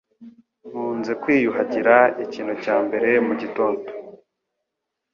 Nkunze 0.69 1.11
kwiyuhagira 1.21 1.95
ikintu 2.23 2.53
cya 2.63 2.75
mbere 2.85 3.09
mugitondo. 3.25 3.83